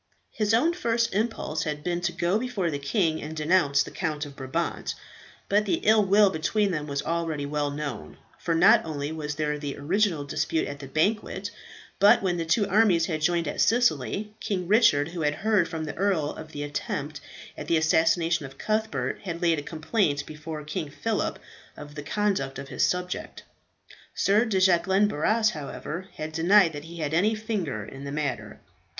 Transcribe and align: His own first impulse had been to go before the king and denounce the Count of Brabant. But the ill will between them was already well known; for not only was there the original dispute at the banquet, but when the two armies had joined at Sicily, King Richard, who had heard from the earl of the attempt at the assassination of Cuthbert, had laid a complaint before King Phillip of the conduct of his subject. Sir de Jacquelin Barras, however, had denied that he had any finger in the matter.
His 0.31 0.51
own 0.51 0.73
first 0.73 1.13
impulse 1.13 1.61
had 1.61 1.83
been 1.83 2.01
to 2.01 2.11
go 2.11 2.39
before 2.39 2.71
the 2.71 2.79
king 2.79 3.21
and 3.21 3.37
denounce 3.37 3.83
the 3.83 3.91
Count 3.91 4.25
of 4.25 4.35
Brabant. 4.35 4.95
But 5.47 5.65
the 5.65 5.75
ill 5.83 6.03
will 6.03 6.31
between 6.31 6.71
them 6.71 6.87
was 6.87 7.03
already 7.03 7.45
well 7.45 7.69
known; 7.69 8.17
for 8.39 8.55
not 8.55 8.83
only 8.83 9.11
was 9.11 9.35
there 9.35 9.59
the 9.59 9.77
original 9.77 10.23
dispute 10.23 10.67
at 10.67 10.79
the 10.79 10.87
banquet, 10.87 11.51
but 11.99 12.23
when 12.23 12.37
the 12.37 12.47
two 12.47 12.67
armies 12.67 13.05
had 13.05 13.21
joined 13.21 13.47
at 13.47 13.61
Sicily, 13.61 14.33
King 14.39 14.67
Richard, 14.67 15.09
who 15.09 15.21
had 15.21 15.35
heard 15.35 15.67
from 15.67 15.83
the 15.83 15.93
earl 15.93 16.31
of 16.31 16.51
the 16.51 16.63
attempt 16.63 17.21
at 17.55 17.67
the 17.67 17.77
assassination 17.77 18.43
of 18.47 18.57
Cuthbert, 18.57 19.19
had 19.25 19.39
laid 19.39 19.59
a 19.59 19.61
complaint 19.61 20.25
before 20.25 20.63
King 20.63 20.89
Phillip 20.89 21.37
of 21.77 21.93
the 21.93 22.01
conduct 22.01 22.57
of 22.57 22.69
his 22.69 22.83
subject. 22.83 23.43
Sir 24.15 24.45
de 24.45 24.59
Jacquelin 24.59 25.07
Barras, 25.07 25.51
however, 25.51 26.07
had 26.15 26.31
denied 26.31 26.73
that 26.73 26.85
he 26.85 26.97
had 27.01 27.13
any 27.13 27.35
finger 27.35 27.85
in 27.85 28.03
the 28.03 28.11
matter. 28.11 28.59